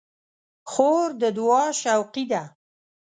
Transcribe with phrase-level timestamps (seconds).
[0.71, 2.43] خور د دعا شوقي ده.